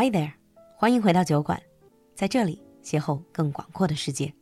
[0.00, 0.30] Hi there，
[0.76, 1.60] 欢迎回到酒馆，
[2.14, 4.32] 在这里邂逅更广阔的世界。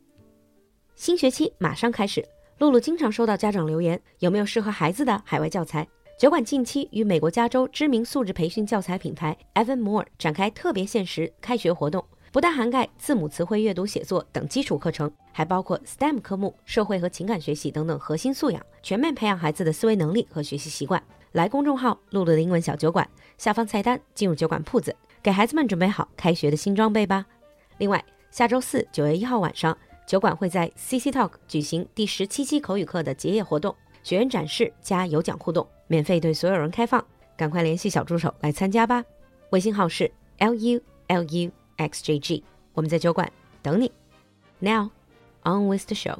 [0.93, 2.23] 新学期马上开始，
[2.59, 5.87] 露露经常收到家长留言，有没有适合孩子的海外教材？
[6.19, 21.01] 酒馆近期与美国加州知名素质培训教材品牌 Evan Moore 展开特别限时开学活动，不但涵盖字母、词汇、阅读、写作等基础课程，还包括 STEM 科目、社会和情感学习等等核心素养，全面培养孩子的思维能力和学习习惯。
[21.31, 24.95] 来公众号“露露的英文小酒馆”下方菜单进入酒馆铺子，
[25.27, 27.25] 给孩子们准备好开学的新装备吧。
[27.79, 35.67] 另外，下周四九月一号晚上，酒馆会在 CC Talk 举行第十七期口语课的结业活动，学员展示加有奖互动。
[35.87, 37.05] 免费对所有人开放，
[37.35, 39.03] 赶快联系小助手来参加吧。
[39.49, 42.41] 微信号是 l u l u x j g，
[42.71, 43.29] 我们在酒馆
[43.61, 43.91] 等你。
[44.59, 44.91] Now
[45.43, 46.19] on with the show.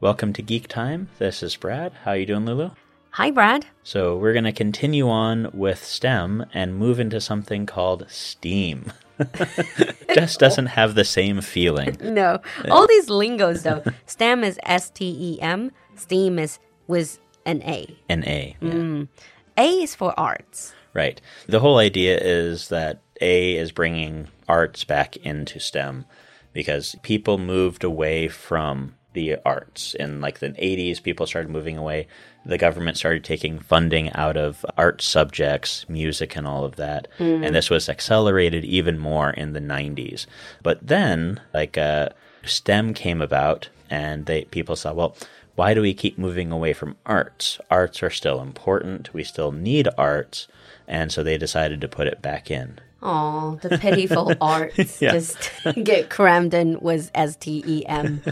[0.00, 1.08] Welcome to Geek Time.
[1.18, 1.90] This is Brad.
[2.06, 2.70] How you doing, Lulu?
[3.16, 3.64] Hi, Brad.
[3.82, 8.92] So we're going to continue on with STEM and move into something called STEAM.
[10.14, 11.96] Just doesn't have the same feeling.
[12.02, 13.82] No, all these lingos though.
[14.06, 15.72] STEM is S T E M.
[15.94, 17.96] STEAM is with an A.
[18.10, 18.54] An A.
[18.60, 18.68] yeah.
[18.70, 19.08] Mm.
[19.56, 20.74] A is for arts.
[20.92, 21.18] Right.
[21.46, 26.04] The whole idea is that A is bringing arts back into STEM
[26.52, 29.94] because people moved away from the arts.
[29.94, 32.06] In like the 80s, people started moving away.
[32.44, 37.08] The government started taking funding out of art subjects, music, and all of that.
[37.42, 40.26] And this was accelerated even more in the 90s.
[40.62, 42.10] But then, like, uh,
[42.44, 45.16] STEM came about, and they people saw, well,
[45.56, 47.58] why do we keep moving away from arts?
[47.70, 49.14] Arts are still important.
[49.14, 50.46] We still need arts.
[50.86, 52.78] And so they decided to put it back in.
[53.02, 55.12] Oh, the pitiful arts Yeah.
[55.18, 55.50] just
[55.84, 58.22] get crammed in with S T E M.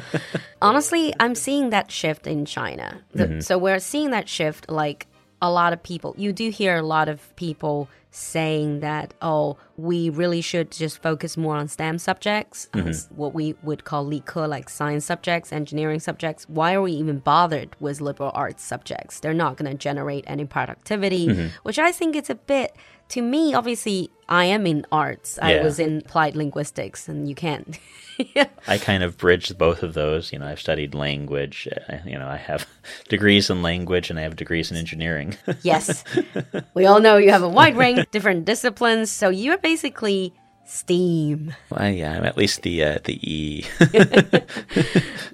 [0.63, 3.01] Honestly, I'm seeing that shift in China.
[3.13, 3.41] The- mm-hmm.
[3.41, 5.07] So we're seeing that shift like
[5.43, 6.15] a lot of people.
[6.17, 11.37] You do hear a lot of people saying that, oh, we really should just focus
[11.37, 14.05] more on STEM subjects, uh, s- what we would call
[14.47, 16.49] like science subjects, engineering subjects.
[16.49, 19.19] Why are we even bothered with liberal arts subjects?
[19.19, 22.77] They're not going to generate any productivity, which I think it's a bit
[23.09, 25.39] to me, obviously, I am in arts.
[25.43, 27.79] I was in applied linguistics, and you can't.
[28.35, 28.47] yeah.
[28.67, 30.33] I kind of bridged both of those.
[30.33, 31.69] You know, I've studied language.
[31.91, 32.67] uh, You know, I have
[33.11, 35.37] degrees in language and I have degrees in engineering.
[35.63, 36.03] Yes.
[36.73, 39.11] we all know you have a wide range different disciplines.
[39.11, 40.33] So you're basically
[40.67, 41.55] STEAM.
[41.71, 43.65] well, yeah, I'm at least the uh, the E.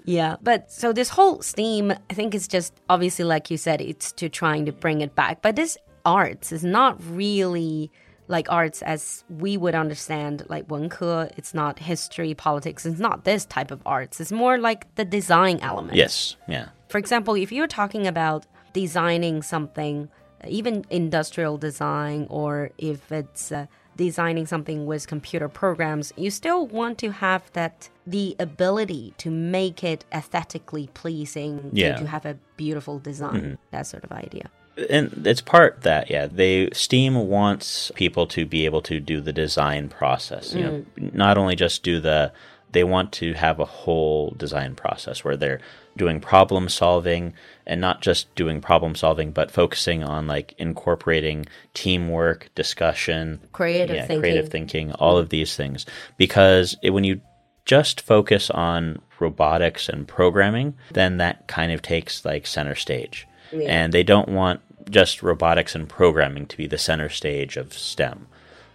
[0.04, 0.36] Yeah.
[0.42, 4.28] But so this whole STEAM, I think it's just obviously, like you said, it's to
[4.28, 5.42] trying to bring it back.
[5.42, 7.90] But this arts is not really
[8.28, 11.28] like arts as we would understand, like 文科.
[11.36, 12.86] It's not history, politics.
[12.86, 14.20] It's not this type of arts.
[14.20, 15.96] It's more like the design element.
[15.96, 20.08] yes, yeah, For example, if you're talking about designing something,
[20.48, 26.98] even industrial design, or if it's uh, designing something with computer programs, you still want
[26.98, 31.96] to have that the ability to make it aesthetically pleasing, Yeah.
[31.96, 34.50] to, have a beautiful design, that sort of idea.
[34.88, 36.26] and it's part that yeah.
[36.26, 40.54] They Steam wants people to be able to do the design process.
[40.54, 42.32] You know, not only just do the.
[42.72, 45.60] They want to have a whole design process where they're
[46.00, 47.34] doing problem solving
[47.66, 51.44] and not just doing problem solving, but focusing on like incorporating
[51.74, 54.20] teamwork, discussion, Creative yeah, thinking.
[54.22, 55.84] creative thinking, all of these things.
[56.16, 57.20] Because it, when you
[57.66, 63.28] just focus on robotics and programming, then that kind of takes like center stage.
[63.52, 68.26] And they don't want just robotics and programming to be the center stage of STEM.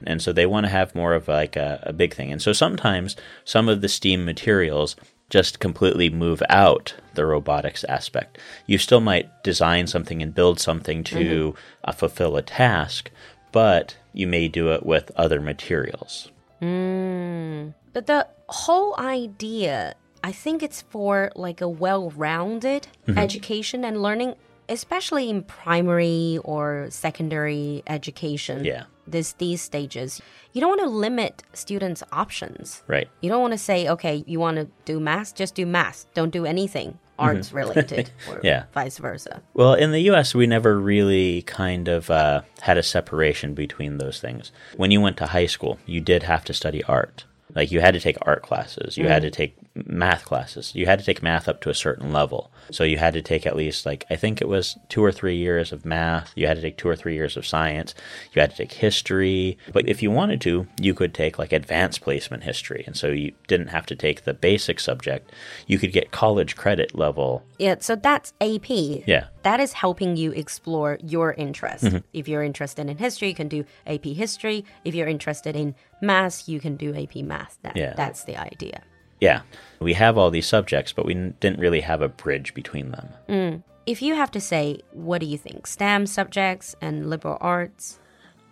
[0.06, 2.32] And so they want to have more of like a, a big thing.
[2.32, 3.16] And so sometimes
[3.46, 4.96] some of the STEAM materials
[5.36, 8.38] just completely move out the robotics aspect.
[8.68, 13.12] You still might design something and build something to uh, fulfill a task,
[13.52, 16.32] but you may do it with other materials.
[16.62, 23.20] But the whole idea, I think it's for like a well rounded Mm-hmm.
[23.20, 24.34] education and learning,
[24.70, 28.64] especially in primary or secondary education.
[28.66, 28.84] Yeah.
[29.08, 30.20] This, these stages.
[30.54, 32.82] You don't want to limit students' options.
[32.88, 33.08] Right.
[33.22, 36.06] You don't want to say, okay, you want to do math, just do math.
[36.16, 38.46] Don't do anything arts related or Mm-hmm.
[38.46, 38.64] Yeah.
[38.74, 39.42] vice versa.
[39.54, 44.20] Well, in the US, we never really kind of uh, had a separation between those
[44.20, 44.52] things.
[44.76, 47.26] When you went to high school, you did have to study art.
[47.54, 50.74] Like you had to take art classes, you had to take math classes.
[50.74, 52.52] You had to take math up to a certain level.
[52.72, 55.36] So you had to take at least like I think it was 2 or 3
[55.36, 56.32] years of math.
[56.36, 57.94] You had to take 2 or 3 years of science.
[58.34, 59.58] You had to take history.
[59.74, 62.84] But if you wanted to, you could take like advanced placement history.
[62.88, 65.32] And so you didn't have to take the basic subject.
[65.68, 67.44] You could get college credit level.
[67.60, 68.70] Yeah, so that's AP.
[68.70, 69.28] Yeah.
[69.44, 71.84] That is helping you explore your interest.
[71.86, 71.98] Mm-hmm.
[72.14, 74.66] If you're interested in history, you can do AP history.
[74.84, 77.58] If you're interested in math, you can do AP math.
[77.62, 77.94] That, Yeah.
[77.96, 78.82] That's the idea.
[79.20, 79.42] Yeah.
[79.80, 83.10] We have all these subjects, but we n- didn't really have a bridge between them.
[83.30, 83.64] Mm.
[83.86, 85.68] If you have to say, what do you think?
[85.68, 88.00] STEM subjects and liberal arts?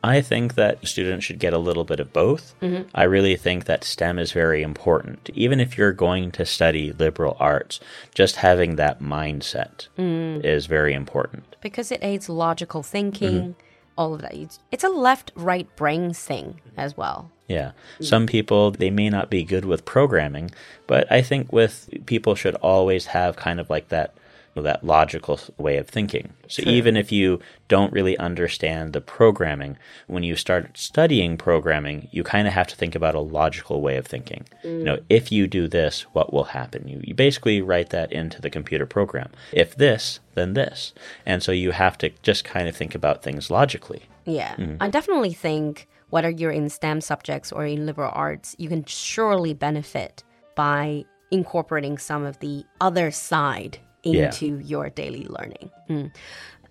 [0.06, 2.56] I think that students should get a little bit of both.
[2.62, 2.89] Mm-hmm.
[2.94, 5.30] I really think that STEM is very important.
[5.33, 7.80] Even if you're going to study liberal arts,
[8.13, 10.44] just having that mindset mm.
[10.44, 11.56] is very important.
[11.62, 13.51] Because it aids logical thinking, Mm-hmm.
[13.98, 14.34] All of that.
[14.72, 17.31] It's, a left right brain thing as well.
[17.48, 17.72] Yeah.
[18.00, 20.51] Some people, they may not be good with programming,
[20.88, 24.13] but I think with people should always have kind of like that
[24.61, 26.33] that logical way of thinking.
[26.47, 29.77] So even if you don't really understand the programming,
[30.07, 33.97] when you start studying programming, you kind of have to think about a logical way
[33.97, 34.45] of thinking.
[34.63, 36.88] You know, if you do this, what will happen?
[36.88, 39.31] You, you basically write that into the computer program.
[39.51, 40.94] If this, then this.
[41.25, 44.03] And so you have to just kind of think about things logically.
[44.25, 44.55] Yeah.
[44.55, 44.77] Mm-hmm.
[44.79, 49.53] I definitely think whether you're in STEM subjects or in liberal arts, you can surely
[49.55, 50.23] benefit
[50.55, 54.25] by incorporating some of the other side Yeah.
[54.25, 55.71] into your daily learning.
[55.89, 56.11] Mm.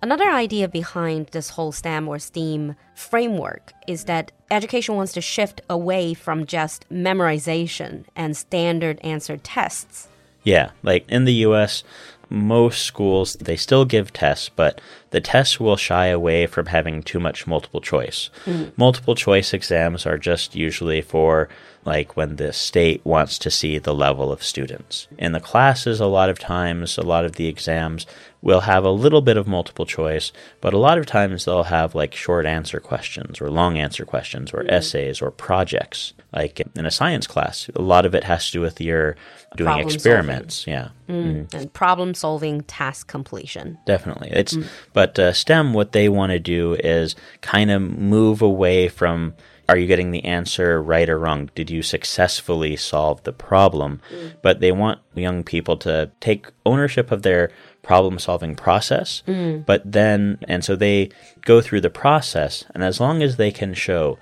[0.02, 5.61] Another idea behind this whole STEM or STEAM framework is that education wants to shift
[5.70, 10.08] away from just memorization and standard answer tests.
[10.43, 11.84] Yeah, like in the US,
[12.29, 14.81] most schools they still give tests, but
[15.12, 18.31] the tests will shy away from having too much multiple choice.
[18.44, 18.73] Mm.
[18.76, 21.49] Multiple choice exams are just usually for
[21.85, 25.09] like when the state wants to see the level of students.
[25.19, 28.06] In the classes a lot of times a lot of the exams
[28.41, 31.94] will have a little bit of multiple choice, but a lot of times they'll have
[31.94, 34.70] like short answer questions or long answer questions or mm.
[34.70, 36.12] essays or projects.
[36.32, 39.17] Like in a science class, a lot of it has to do with your
[39.56, 40.67] doing Problem experiments.
[40.67, 40.88] Yeah.
[41.08, 41.25] Mm.
[41.25, 41.56] Mm-hmm.
[41.56, 43.79] And problem solving task completion.
[43.87, 44.31] Definitely.
[44.32, 44.56] It's
[44.93, 49.35] but uh, STEM what they want to do is kind of move away from
[49.69, 51.49] are you getting the answer right or wrong?
[51.55, 54.01] Did you successfully solve the problem?
[54.43, 57.51] But they want young people to take ownership of their
[57.83, 59.23] problem solving process.
[59.65, 61.11] But then and so they
[61.43, 64.19] go through the process and as long as they can show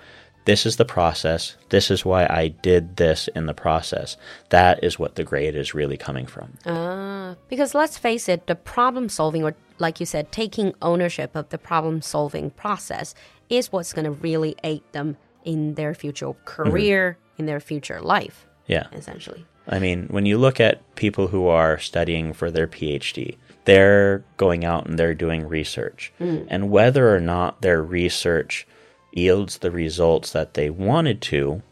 [0.50, 4.16] this is the process, this is why I did this in the process,
[4.48, 6.58] that is what the grade is really coming from.
[6.66, 11.48] Ah, because let's face it, the problem solving, or like you said, taking ownership of
[11.50, 13.14] the problem solving process
[13.48, 18.48] is what's going to really aid them in their future career, in their future life,
[18.66, 18.88] Yeah.
[18.92, 19.46] essentially.
[19.68, 23.36] I mean, when you look at people who are studying for their PhD,
[23.66, 26.12] they're going out and they're doing research.
[26.18, 28.66] And whether or not their research
[29.12, 31.62] yields the results that they wanted to,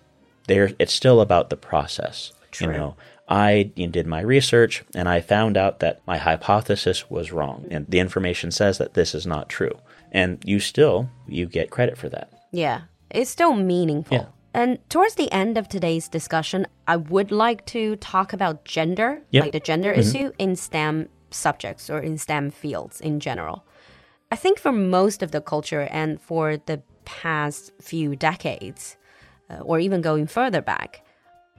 [0.46, 2.32] there it's still about the process.
[2.50, 2.68] True.
[2.68, 2.96] You know,
[3.28, 8.00] I did my research and I found out that my hypothesis was wrong and the
[8.00, 9.78] information says that this is not true.
[10.10, 12.32] And you still you get credit for that.
[12.50, 14.16] Yeah, it's still meaningful.
[14.16, 14.26] Yeah.
[14.54, 19.42] And towards the end of today's discussion, I would like to talk about gender, Yep.
[19.44, 20.00] like the gender mm-hmm.
[20.00, 23.64] issue in STEM subjects or in STEM fields in general.
[24.32, 28.96] I think for most of the culture and for the past few decades,
[29.50, 31.02] uh, or even going further back,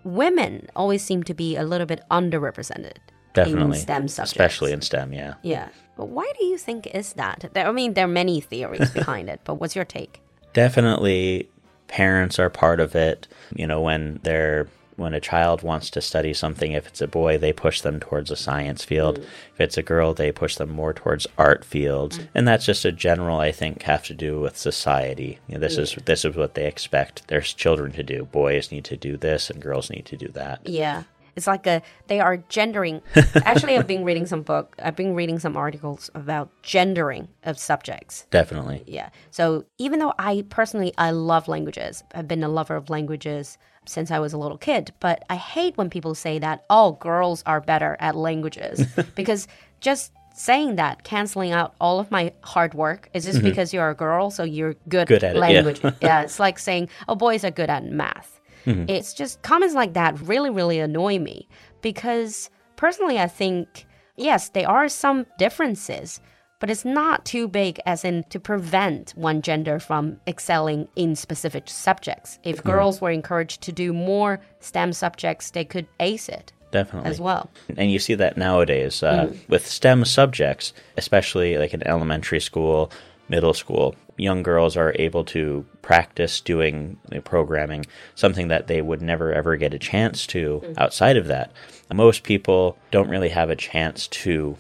[0.04, 2.98] women always seem to be a little bit underrepresented
[3.34, 3.78] Definitely.
[3.78, 4.31] in STEM subjects.
[4.31, 5.34] Especially in STEM, yeah.
[5.42, 5.69] Yeah.
[5.98, 7.50] But why do you think is that?
[7.54, 10.22] There, I mean, there are many theories behind it, but what's your take?
[10.54, 11.48] definitely
[11.88, 14.68] parents are part of it you know when they're
[15.00, 18.29] when a child wants to study something if it's a boy they push them towards
[18.29, 19.24] a science field mm.
[19.24, 22.27] if it's a girl they push them more towards art fields mm.
[22.36, 25.77] and that's just a general i think have to do with society you know, this
[25.77, 25.79] mm.
[25.79, 29.50] is this is what they expect their children to do boys need to do this
[29.50, 31.03] and girls need to do that Yeah.
[31.36, 33.01] It's like a they are gendering.
[33.46, 34.75] Actually, I've been reading some book.
[34.77, 38.25] I've been reading some articles about gendering of subjects.
[38.29, 39.10] definitely Yeah.
[39.32, 44.12] So even though I personally I love languages, I've been a lover of languages since
[44.12, 47.62] I was a little kid, but I hate when people say that oh girls are
[47.62, 49.48] better at languages because
[49.79, 53.48] just saying that canceling out all of my hard work is just mm-hmm.
[53.50, 55.41] because you're a girl so you're good, Good at it, yeah.
[55.41, 55.81] language.
[56.01, 58.39] yeah, it's like saying oh boys are good at math.
[58.65, 58.89] Mm-hmm.
[58.89, 61.48] It's just comments like that really really annoy me
[61.81, 66.19] because personally I think yes, there are some differences,
[66.60, 71.63] but it's not too big as in to prevent one gender from excelling in specific
[71.68, 72.39] subjects.
[72.44, 76.54] If girls were encouraged to do more STEM subjects, they could ace it.
[76.72, 77.10] Definitely.
[77.10, 77.50] as well.
[77.78, 82.92] And you see that nowadays uh, with STEM subjects, especially like in elementary school,
[83.28, 83.96] middle school.
[84.18, 87.86] Young girls are able to practice doing programming,
[88.16, 91.51] something that they would never ever get a chance to outside of that.
[91.92, 94.58] Most people don't really have a chance to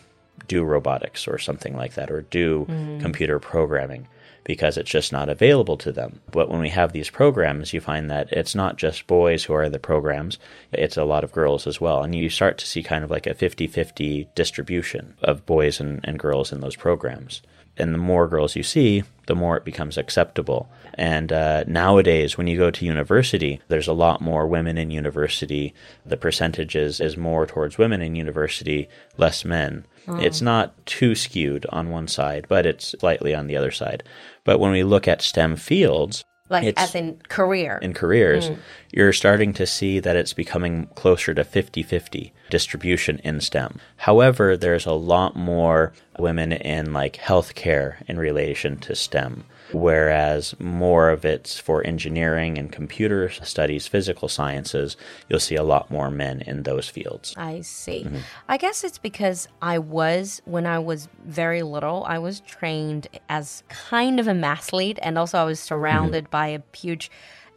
[0.49, 2.99] do robotics or something like that, or do mm-hmm.
[2.99, 4.09] computer programming
[4.43, 6.19] because it's just not available to them.
[6.31, 9.63] But when we have these programs, you find that it's not just boys who are
[9.63, 10.39] in the programs,
[10.73, 12.01] it's a lot of girls as well.
[12.01, 16.01] And you start to see kind of like a 50 50 distribution of boys and,
[16.03, 17.43] and girls in those programs.
[17.79, 20.69] And the more girls you see, the more it becomes acceptable.
[20.95, 25.73] And uh, nowadays, when you go to university, there's a lot more women in university.
[26.05, 29.85] The percentages is more towards women in university, less men.
[30.19, 34.03] It's not too skewed on one side, but it's slightly on the other side.
[34.43, 37.77] But when we look at STEM fields, Like It's- as in career.
[37.81, 38.57] in careers, mm.
[38.91, 43.79] you're starting to see that it's becoming closer to 50 50 distribution in STEM.
[43.97, 51.09] However, there's a lot more women in like healthcare in relation to STEM, whereas more
[51.09, 54.97] of it's for engineering and computer studies, physical sciences.
[55.27, 57.33] You'll see a lot more men in those fields.
[57.37, 58.03] I see.
[58.03, 58.17] Mm-hmm.
[58.47, 63.63] I guess it's because I was, when I was very little, I was trained as
[63.69, 65.67] kind of a mathlete, and also I was mm-hmm.
[65.67, 67.11] surrounded by a huge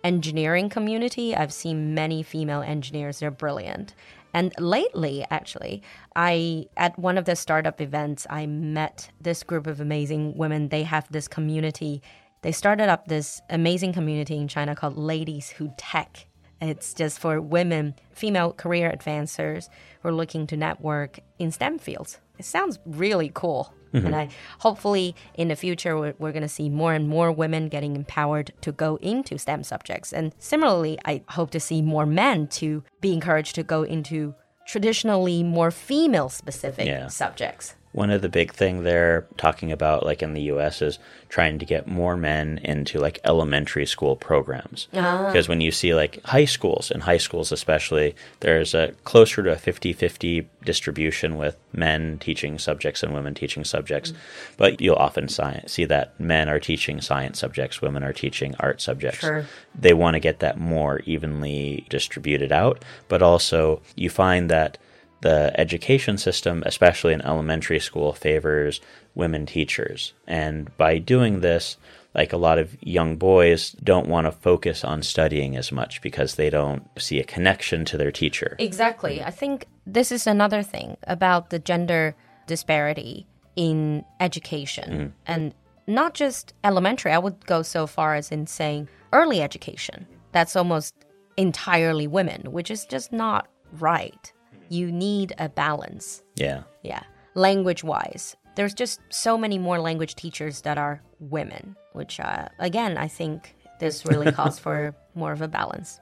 [0.04, 1.34] engineering community.
[1.34, 3.94] I've seen many female engineers, they're brilliant.
[4.34, 5.82] And lately, actually,
[6.16, 10.68] I at one of the startup events, I met this group of amazing women.
[10.68, 12.02] They have this community.
[12.42, 16.26] They started up this amazing community in China called Ladies Who Tech.
[16.60, 19.68] It's just for women, female career advancers
[20.00, 22.18] who are looking to network in STEM fields.
[22.38, 23.74] It sounds really cool.
[23.92, 24.06] Mm-hmm.
[24.06, 24.28] And I
[24.60, 28.52] hopefully in the future we're, we're going to see more and more women getting empowered
[28.62, 30.12] to go into STEM subjects.
[30.12, 34.34] And similarly, I hope to see more men to be encouraged to go into
[34.66, 37.08] traditionally more female specific Yeah.
[37.08, 37.74] subjects.
[37.92, 41.66] One of the big thing they're talking about, like in the U.S., is trying to
[41.66, 44.88] get more men into like elementary school programs.
[44.94, 45.26] Ah.
[45.26, 49.52] Because when you see like high schools, and high schools especially, there's a closer to
[49.52, 54.12] a 50-50 distribution with men teaching subjects and women teaching subjects.
[54.12, 54.16] Mm.
[54.56, 58.80] But you'll often sci- see that men are teaching science subjects, women are teaching art
[58.80, 59.44] subjects Sure.
[59.78, 62.82] they want to get that more evenly distributed out.
[63.08, 64.78] But also, you find that
[65.22, 68.80] the education system, especially in elementary school, favors
[69.14, 70.12] women teachers.
[70.26, 71.76] And by doing this,
[72.14, 76.34] like a lot of young boys don't want to focus on studying as much because
[76.34, 78.56] they don't see a connection to their teacher.
[78.58, 79.22] Exactly.
[79.22, 82.14] I think this is another thing about the gender
[82.46, 83.26] disparity
[83.56, 85.08] in education mm-hmm.
[85.26, 85.54] and
[85.86, 87.12] not just elementary.
[87.12, 90.06] I would go so far as in saying early education.
[90.32, 90.94] That's almost
[91.36, 93.48] entirely women, which is just not
[93.78, 94.32] right.
[94.72, 96.22] You need a balance.
[96.36, 96.62] Yeah.
[96.82, 97.02] Yeah.
[97.34, 102.96] Language wise, there's just so many more language teachers that are women, which, uh, again,
[102.96, 106.00] I think this really calls for more of a balance.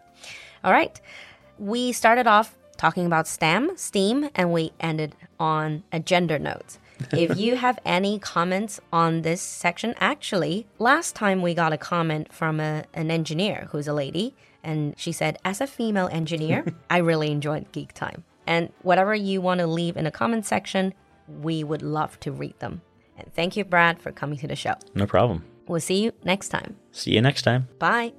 [0.62, 1.00] All right.
[1.58, 6.78] We started off talking about STEM, STEAM, and we ended on a gender note.
[7.12, 12.32] if you have any comments on this section, actually, last time we got a comment
[12.32, 16.98] from a, an engineer who's a lady, and she said, As a female engineer, I
[16.98, 18.24] really enjoyed Geek Time.
[18.50, 20.92] And whatever you want to leave in the comment section,
[21.28, 22.82] we would love to read them.
[23.16, 24.74] And thank you, Brad, for coming to the show.
[24.92, 25.44] No problem.
[25.68, 26.74] We'll see you next time.
[26.90, 27.68] See you next time.
[27.78, 28.12] Bye.